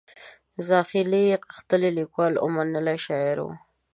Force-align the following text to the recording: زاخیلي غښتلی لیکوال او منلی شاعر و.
زاخیلي 0.67 1.25
غښتلی 1.49 1.89
لیکوال 1.97 2.33
او 2.41 2.47
منلی 2.55 2.97
شاعر 3.05 3.37
و. 3.45 3.47